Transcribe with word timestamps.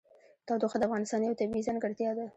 تودوخه 0.47 0.77
د 0.79 0.83
افغانستان 0.87 1.21
یوه 1.23 1.39
طبیعي 1.41 1.65
ځانګړتیا 1.67 2.11
ده. 2.17 2.25